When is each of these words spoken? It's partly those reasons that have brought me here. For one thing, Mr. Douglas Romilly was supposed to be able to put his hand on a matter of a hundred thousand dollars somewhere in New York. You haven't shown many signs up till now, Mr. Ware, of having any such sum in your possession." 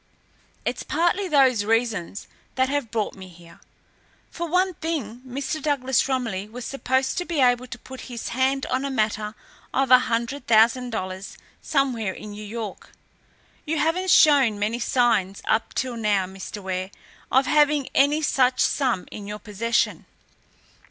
It's 0.65 0.81
partly 0.81 1.27
those 1.27 1.63
reasons 1.63 2.27
that 2.55 2.69
have 2.69 2.89
brought 2.89 3.13
me 3.13 3.27
here. 3.27 3.59
For 4.31 4.47
one 4.49 4.73
thing, 4.73 5.17
Mr. 5.23 5.61
Douglas 5.61 6.07
Romilly 6.09 6.49
was 6.49 6.65
supposed 6.65 7.19
to 7.19 7.23
be 7.25 7.39
able 7.39 7.67
to 7.67 7.77
put 7.77 8.01
his 8.09 8.29
hand 8.29 8.65
on 8.65 8.83
a 8.83 8.89
matter 8.89 9.35
of 9.71 9.91
a 9.91 9.99
hundred 9.99 10.47
thousand 10.47 10.89
dollars 10.89 11.37
somewhere 11.61 12.13
in 12.13 12.31
New 12.31 12.43
York. 12.43 12.89
You 13.63 13.77
haven't 13.77 14.09
shown 14.09 14.57
many 14.57 14.79
signs 14.79 15.43
up 15.45 15.75
till 15.75 15.95
now, 15.95 16.25
Mr. 16.25 16.63
Ware, 16.63 16.89
of 17.31 17.45
having 17.45 17.87
any 17.93 18.23
such 18.23 18.59
sum 18.59 19.07
in 19.11 19.27
your 19.27 19.37
possession." 19.37 20.07